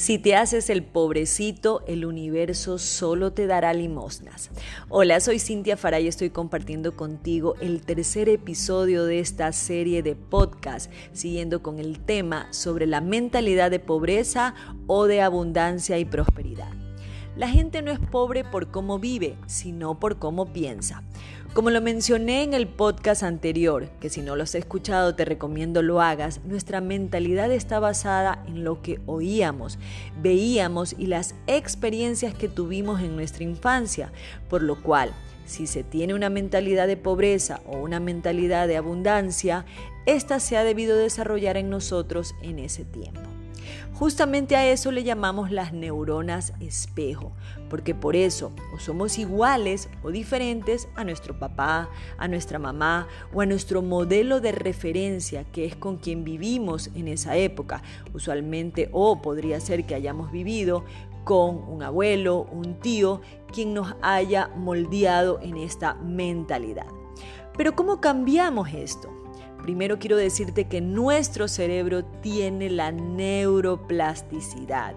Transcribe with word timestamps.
Si 0.00 0.18
te 0.18 0.34
haces 0.34 0.70
el 0.70 0.82
pobrecito, 0.82 1.84
el 1.86 2.06
universo 2.06 2.78
solo 2.78 3.34
te 3.34 3.46
dará 3.46 3.74
limosnas. 3.74 4.48
Hola, 4.88 5.20
soy 5.20 5.38
Cintia 5.38 5.76
Faray 5.76 6.06
y 6.06 6.08
estoy 6.08 6.30
compartiendo 6.30 6.96
contigo 6.96 7.54
el 7.60 7.82
tercer 7.82 8.30
episodio 8.30 9.04
de 9.04 9.20
esta 9.20 9.52
serie 9.52 10.02
de 10.02 10.16
podcast, 10.16 10.90
siguiendo 11.12 11.62
con 11.62 11.78
el 11.78 12.00
tema 12.00 12.50
sobre 12.50 12.86
la 12.86 13.02
mentalidad 13.02 13.70
de 13.70 13.78
pobreza 13.78 14.54
o 14.86 15.04
de 15.04 15.20
abundancia 15.20 15.98
y 15.98 16.06
prosperidad. 16.06 16.72
La 17.36 17.50
gente 17.50 17.82
no 17.82 17.90
es 17.90 17.98
pobre 17.98 18.42
por 18.42 18.70
cómo 18.70 18.98
vive, 18.98 19.36
sino 19.46 20.00
por 20.00 20.18
cómo 20.18 20.50
piensa. 20.50 21.02
Como 21.54 21.70
lo 21.70 21.80
mencioné 21.80 22.44
en 22.44 22.54
el 22.54 22.68
podcast 22.68 23.24
anterior, 23.24 23.88
que 24.00 24.08
si 24.08 24.22
no 24.22 24.36
lo 24.36 24.44
has 24.44 24.54
escuchado 24.54 25.16
te 25.16 25.24
recomiendo 25.24 25.82
lo 25.82 26.00
hagas, 26.00 26.44
nuestra 26.44 26.80
mentalidad 26.80 27.50
está 27.50 27.80
basada 27.80 28.44
en 28.46 28.62
lo 28.62 28.82
que 28.82 29.00
oíamos, 29.06 29.76
veíamos 30.22 30.94
y 30.96 31.06
las 31.06 31.34
experiencias 31.48 32.34
que 32.34 32.48
tuvimos 32.48 33.00
en 33.00 33.16
nuestra 33.16 33.42
infancia, 33.42 34.12
por 34.48 34.62
lo 34.62 34.80
cual 34.80 35.12
si 35.44 35.66
se 35.66 35.82
tiene 35.82 36.14
una 36.14 36.30
mentalidad 36.30 36.86
de 36.86 36.96
pobreza 36.96 37.60
o 37.66 37.78
una 37.78 37.98
mentalidad 37.98 38.68
de 38.68 38.76
abundancia, 38.76 39.66
esta 40.06 40.38
se 40.38 40.56
ha 40.56 40.62
debido 40.62 40.96
desarrollar 40.96 41.56
en 41.56 41.68
nosotros 41.68 42.36
en 42.42 42.60
ese 42.60 42.84
tiempo. 42.84 43.39
Justamente 43.94 44.56
a 44.56 44.66
eso 44.66 44.92
le 44.92 45.04
llamamos 45.04 45.50
las 45.50 45.74
neuronas 45.74 46.54
espejo, 46.60 47.32
porque 47.68 47.94
por 47.94 48.16
eso 48.16 48.52
o 48.74 48.78
somos 48.78 49.18
iguales 49.18 49.90
o 50.02 50.10
diferentes 50.10 50.88
a 50.96 51.04
nuestro 51.04 51.38
papá, 51.38 51.90
a 52.16 52.26
nuestra 52.26 52.58
mamá 52.58 53.08
o 53.34 53.42
a 53.42 53.46
nuestro 53.46 53.82
modelo 53.82 54.40
de 54.40 54.52
referencia 54.52 55.44
que 55.44 55.66
es 55.66 55.76
con 55.76 55.98
quien 55.98 56.24
vivimos 56.24 56.90
en 56.94 57.08
esa 57.08 57.36
época, 57.36 57.82
usualmente 58.14 58.88
o 58.92 59.20
podría 59.20 59.60
ser 59.60 59.84
que 59.84 59.94
hayamos 59.94 60.32
vivido 60.32 60.84
con 61.24 61.56
un 61.68 61.82
abuelo, 61.82 62.48
un 62.50 62.80
tío, 62.80 63.20
quien 63.52 63.74
nos 63.74 63.94
haya 64.00 64.48
moldeado 64.56 65.40
en 65.42 65.58
esta 65.58 65.94
mentalidad. 65.94 66.86
Pero 67.56 67.76
¿cómo 67.76 68.00
cambiamos 68.00 68.70
esto? 68.72 69.19
Primero 69.62 69.98
quiero 69.98 70.16
decirte 70.16 70.68
que 70.68 70.80
nuestro 70.80 71.48
cerebro 71.48 72.04
tiene 72.04 72.70
la 72.70 72.92
neuroplasticidad, 72.92 74.94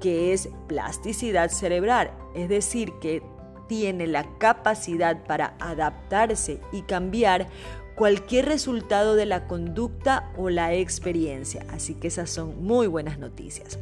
que 0.00 0.32
es 0.32 0.48
plasticidad 0.66 1.50
cerebral, 1.50 2.10
es 2.34 2.48
decir, 2.48 2.94
que 3.00 3.22
tiene 3.68 4.06
la 4.06 4.24
capacidad 4.38 5.22
para 5.24 5.54
adaptarse 5.60 6.60
y 6.72 6.82
cambiar 6.82 7.48
cualquier 7.98 8.46
resultado 8.46 9.16
de 9.16 9.26
la 9.26 9.48
conducta 9.48 10.30
o 10.36 10.50
la 10.50 10.72
experiencia. 10.72 11.66
Así 11.68 11.94
que 11.94 12.06
esas 12.06 12.30
son 12.30 12.62
muy 12.62 12.86
buenas 12.86 13.18
noticias. 13.18 13.76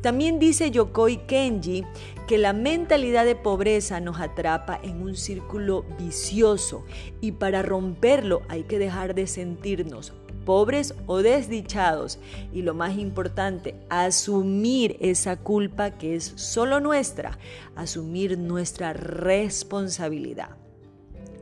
También 0.00 0.40
dice 0.40 0.72
Yokoi 0.72 1.18
Kenji 1.28 1.84
que 2.26 2.36
la 2.36 2.52
mentalidad 2.52 3.24
de 3.24 3.36
pobreza 3.36 4.00
nos 4.00 4.18
atrapa 4.20 4.80
en 4.82 5.00
un 5.00 5.14
círculo 5.14 5.84
vicioso 6.00 6.84
y 7.20 7.30
para 7.32 7.62
romperlo 7.62 8.42
hay 8.48 8.64
que 8.64 8.80
dejar 8.80 9.14
de 9.14 9.28
sentirnos 9.28 10.14
pobres 10.44 10.96
o 11.06 11.18
desdichados 11.18 12.18
y 12.52 12.62
lo 12.62 12.74
más 12.74 12.98
importante, 12.98 13.76
asumir 13.88 14.96
esa 14.98 15.36
culpa 15.36 15.92
que 15.92 16.16
es 16.16 16.32
solo 16.34 16.80
nuestra, 16.80 17.38
asumir 17.76 18.36
nuestra 18.36 18.92
responsabilidad 18.94 20.56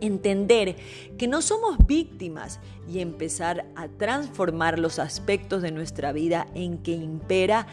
entender 0.01 0.77
que 1.17 1.29
no 1.29 1.43
somos 1.43 1.79
víctimas 1.87 2.61
y 2.89 3.01
empezar 3.01 3.67
a 3.77 3.89
transformar 3.89 4.79
los 4.79 4.99
aspectos 4.99 5.63
de 5.63 5.73
nuestra 5.73 6.13
vida 6.13 6.47
en 6.55 6.79
que 6.79 6.93
impera 6.93 7.67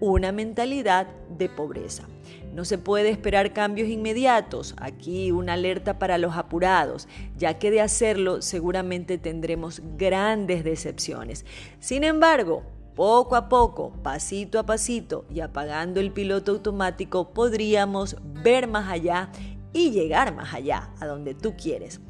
una 0.00 0.32
mentalidad 0.32 1.06
de 1.38 1.48
pobreza. 1.48 2.08
No 2.52 2.64
se 2.64 2.76
puede 2.76 3.08
esperar 3.08 3.52
cambios 3.52 3.88
inmediatos. 3.88 4.74
Aquí 4.78 5.30
una 5.30 5.52
alerta 5.52 5.98
para 5.98 6.18
los 6.18 6.36
apurados, 6.36 7.06
ya 7.38 7.58
que 7.58 7.70
de 7.70 7.80
hacerlo 7.80 8.42
seguramente 8.42 9.16
tendremos 9.16 9.80
grandes 9.96 10.64
decepciones. 10.64 11.46
Sin 11.78 12.02
embargo, 12.02 12.64
poco 12.94 13.36
a 13.36 13.48
poco, 13.48 13.92
pasito 14.02 14.58
a 14.58 14.66
pasito 14.66 15.24
y 15.30 15.40
apagando 15.40 16.00
el 16.00 16.12
piloto 16.12 16.52
automático, 16.52 17.32
podríamos 17.32 18.16
ver 18.42 18.66
más 18.66 18.90
allá 18.90 19.30
y 19.72 19.90
llegar 19.90 20.34
más 20.34 20.54
allá, 20.54 20.90
a 21.00 21.06
donde 21.06 21.34
tú 21.34 21.54
quieres. 21.56 22.00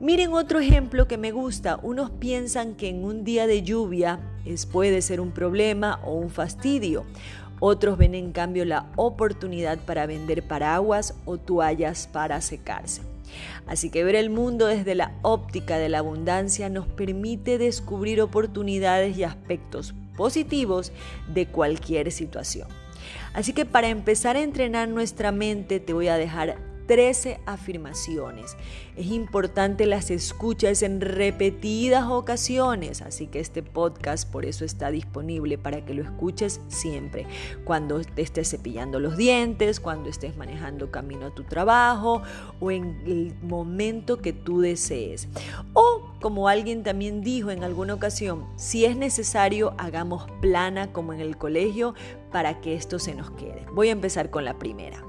Miren 0.00 0.32
otro 0.32 0.60
ejemplo 0.60 1.08
que 1.08 1.18
me 1.18 1.32
gusta. 1.32 1.80
Unos 1.82 2.10
piensan 2.10 2.76
que 2.76 2.88
en 2.88 3.04
un 3.04 3.24
día 3.24 3.48
de 3.48 3.62
lluvia 3.62 4.20
es, 4.44 4.64
puede 4.64 5.02
ser 5.02 5.20
un 5.20 5.32
problema 5.32 6.00
o 6.04 6.14
un 6.14 6.30
fastidio. 6.30 7.04
Otros 7.58 7.98
ven 7.98 8.14
en 8.14 8.30
cambio 8.30 8.64
la 8.64 8.92
oportunidad 8.94 9.78
para 9.80 10.06
vender 10.06 10.46
paraguas 10.46 11.14
o 11.24 11.38
toallas 11.38 12.08
para 12.12 12.40
secarse. 12.40 13.02
Así 13.66 13.90
que 13.90 14.04
ver 14.04 14.14
el 14.14 14.30
mundo 14.30 14.66
desde 14.66 14.94
la 14.94 15.18
óptica 15.22 15.78
de 15.78 15.88
la 15.88 15.98
abundancia 15.98 16.68
nos 16.68 16.86
permite 16.86 17.58
descubrir 17.58 18.20
oportunidades 18.20 19.18
y 19.18 19.24
aspectos 19.24 19.94
positivos 20.16 20.92
de 21.32 21.46
cualquier 21.46 22.12
situación. 22.12 22.68
Así 23.34 23.52
que 23.52 23.64
para 23.64 23.88
empezar 23.88 24.36
a 24.36 24.42
entrenar 24.42 24.88
nuestra 24.88 25.32
mente 25.32 25.80
te 25.80 25.92
voy 25.92 26.08
a 26.08 26.16
dejar 26.16 26.58
13 26.88 27.38
afirmaciones. 27.46 28.56
Es 28.96 29.06
importante 29.06 29.86
las 29.86 30.10
escuchas 30.10 30.82
en 30.82 31.00
repetidas 31.00 32.06
ocasiones, 32.08 33.02
así 33.02 33.28
que 33.28 33.38
este 33.38 33.62
podcast 33.62 34.28
por 34.28 34.46
eso 34.46 34.64
está 34.64 34.90
disponible 34.90 35.58
para 35.58 35.84
que 35.84 35.94
lo 35.94 36.02
escuches 36.02 36.60
siempre, 36.68 37.26
cuando 37.64 38.00
te 38.00 38.22
estés 38.22 38.50
cepillando 38.50 38.98
los 38.98 39.16
dientes, 39.16 39.78
cuando 39.78 40.08
estés 40.08 40.36
manejando 40.36 40.90
camino 40.90 41.26
a 41.26 41.34
tu 41.34 41.44
trabajo 41.44 42.22
o 42.58 42.70
en 42.70 43.00
el 43.06 43.34
momento 43.42 44.18
que 44.18 44.32
tú 44.32 44.60
desees. 44.60 45.28
O 45.74 46.14
como 46.20 46.48
alguien 46.48 46.82
también 46.82 47.20
dijo 47.20 47.50
en 47.50 47.64
alguna 47.64 47.94
ocasión, 47.94 48.46
si 48.56 48.86
es 48.86 48.96
necesario, 48.96 49.74
hagamos 49.78 50.26
plana 50.40 50.90
como 50.92 51.12
en 51.12 51.20
el 51.20 51.36
colegio 51.36 51.94
para 52.32 52.60
que 52.60 52.74
esto 52.74 52.98
se 52.98 53.14
nos 53.14 53.30
quede. 53.32 53.66
Voy 53.74 53.88
a 53.88 53.92
empezar 53.92 54.30
con 54.30 54.44
la 54.44 54.58
primera. 54.58 55.04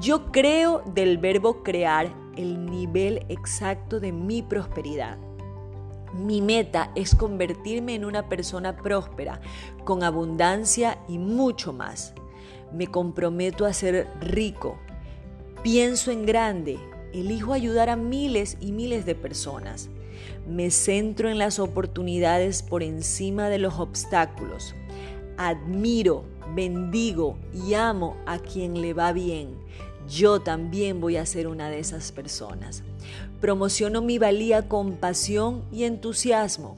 Yo 0.00 0.32
creo 0.32 0.82
del 0.94 1.18
verbo 1.18 1.62
crear 1.62 2.12
el 2.36 2.66
nivel 2.66 3.24
exacto 3.28 4.00
de 4.00 4.12
mi 4.12 4.42
prosperidad. 4.42 5.18
Mi 6.14 6.40
meta 6.40 6.90
es 6.94 7.14
convertirme 7.14 7.94
en 7.94 8.04
una 8.04 8.28
persona 8.28 8.76
próspera, 8.76 9.40
con 9.84 10.02
abundancia 10.02 10.98
y 11.08 11.18
mucho 11.18 11.72
más. 11.72 12.14
Me 12.72 12.88
comprometo 12.88 13.66
a 13.66 13.72
ser 13.72 14.08
rico. 14.20 14.78
Pienso 15.62 16.10
en 16.10 16.26
grande. 16.26 16.78
Elijo 17.12 17.52
ayudar 17.52 17.88
a 17.88 17.96
miles 17.96 18.56
y 18.60 18.72
miles 18.72 19.06
de 19.06 19.14
personas. 19.14 19.90
Me 20.48 20.70
centro 20.70 21.28
en 21.28 21.38
las 21.38 21.58
oportunidades 21.58 22.62
por 22.62 22.82
encima 22.82 23.48
de 23.48 23.58
los 23.58 23.78
obstáculos. 23.78 24.74
Admiro, 25.36 26.24
bendigo 26.54 27.38
y 27.52 27.74
amo 27.74 28.16
a 28.26 28.38
quien 28.38 28.80
le 28.80 28.94
va 28.94 29.12
bien. 29.12 29.58
Yo 30.08 30.40
también 30.40 31.00
voy 31.00 31.16
a 31.16 31.26
ser 31.26 31.46
una 31.46 31.70
de 31.70 31.78
esas 31.78 32.12
personas. 32.12 32.82
Promociono 33.40 34.02
mi 34.02 34.18
valía 34.18 34.68
con 34.68 34.96
pasión 34.96 35.64
y 35.72 35.84
entusiasmo. 35.84 36.76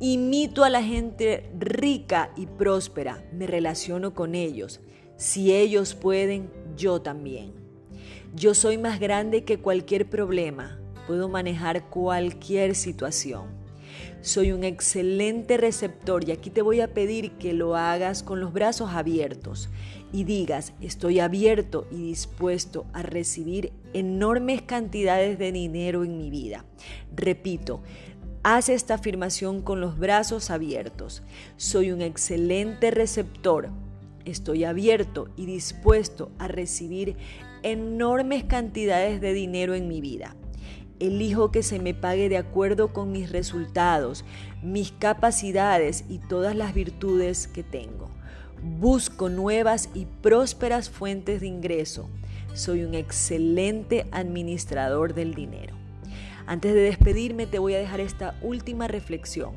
Imito 0.00 0.64
a 0.64 0.70
la 0.70 0.82
gente 0.82 1.50
rica 1.58 2.30
y 2.36 2.46
próspera. 2.46 3.24
Me 3.32 3.46
relaciono 3.46 4.14
con 4.14 4.34
ellos. 4.34 4.80
Si 5.16 5.52
ellos 5.54 5.94
pueden, 5.94 6.50
yo 6.76 7.00
también. 7.00 7.52
Yo 8.34 8.54
soy 8.54 8.78
más 8.78 8.98
grande 8.98 9.44
que 9.44 9.58
cualquier 9.58 10.08
problema. 10.08 10.78
Puedo 11.06 11.28
manejar 11.28 11.88
cualquier 11.90 12.74
situación. 12.74 13.63
Soy 14.20 14.52
un 14.52 14.64
excelente 14.64 15.56
receptor 15.56 16.28
y 16.28 16.32
aquí 16.32 16.50
te 16.50 16.62
voy 16.62 16.80
a 16.80 16.94
pedir 16.94 17.32
que 17.32 17.52
lo 17.52 17.76
hagas 17.76 18.22
con 18.22 18.40
los 18.40 18.52
brazos 18.52 18.90
abiertos 18.92 19.68
y 20.12 20.24
digas, 20.24 20.72
estoy 20.80 21.18
abierto 21.18 21.86
y 21.90 21.96
dispuesto 21.96 22.86
a 22.92 23.02
recibir 23.02 23.72
enormes 23.92 24.62
cantidades 24.62 25.38
de 25.38 25.50
dinero 25.50 26.04
en 26.04 26.16
mi 26.16 26.30
vida. 26.30 26.64
Repito, 27.14 27.82
haz 28.44 28.68
esta 28.68 28.94
afirmación 28.94 29.60
con 29.60 29.80
los 29.80 29.98
brazos 29.98 30.50
abiertos. 30.50 31.22
Soy 31.56 31.90
un 31.90 32.00
excelente 32.00 32.92
receptor. 32.92 33.70
Estoy 34.24 34.64
abierto 34.64 35.28
y 35.36 35.46
dispuesto 35.46 36.30
a 36.38 36.46
recibir 36.46 37.16
enormes 37.64 38.44
cantidades 38.44 39.20
de 39.20 39.32
dinero 39.32 39.74
en 39.74 39.88
mi 39.88 40.00
vida. 40.00 40.36
Elijo 41.06 41.50
que 41.50 41.62
se 41.62 41.78
me 41.80 41.92
pague 41.92 42.30
de 42.30 42.38
acuerdo 42.38 42.94
con 42.94 43.12
mis 43.12 43.30
resultados, 43.30 44.24
mis 44.62 44.90
capacidades 44.90 46.04
y 46.08 46.18
todas 46.18 46.56
las 46.56 46.72
virtudes 46.72 47.46
que 47.46 47.62
tengo. 47.62 48.08
Busco 48.62 49.28
nuevas 49.28 49.90
y 49.92 50.06
prósperas 50.22 50.88
fuentes 50.88 51.42
de 51.42 51.46
ingreso. 51.46 52.08
Soy 52.54 52.84
un 52.84 52.94
excelente 52.94 54.06
administrador 54.12 55.12
del 55.12 55.34
dinero. 55.34 55.74
Antes 56.46 56.72
de 56.72 56.80
despedirme 56.80 57.46
te 57.46 57.58
voy 57.58 57.74
a 57.74 57.78
dejar 57.78 58.00
esta 58.00 58.38
última 58.40 58.88
reflexión. 58.88 59.52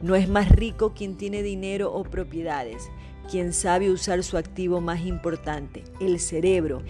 No 0.00 0.14
es 0.14 0.30
más 0.30 0.48
rico 0.50 0.94
quien 0.94 1.18
tiene 1.18 1.42
dinero 1.42 1.92
o 1.92 2.04
propiedades, 2.04 2.88
quien 3.30 3.52
sabe 3.52 3.90
usar 3.90 4.22
su 4.22 4.38
activo 4.38 4.80
más 4.80 5.00
importante, 5.04 5.84
el 6.00 6.20
cerebro, 6.20 6.82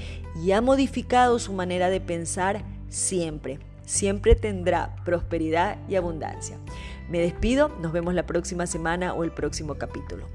y 0.45 0.53
ha 0.53 0.61
modificado 0.61 1.41
su 1.41 1.53
manera 1.53 1.91
de 1.91 2.01
pensar 2.01 2.65
siempre, 2.89 3.59
siempre 3.87 4.35
tendrá 4.35 4.95
prosperidad 5.05 5.79
y 5.89 5.97
abundancia. 5.97 6.59
Me 7.09 7.19
despido, 7.21 7.71
nos 7.81 7.93
vemos 7.93 8.13
la 8.13 8.27
próxima 8.27 8.67
semana 8.67 9.15
o 9.15 9.25
el 9.25 9.33
próximo 9.33 9.77
capítulo. 9.77 10.29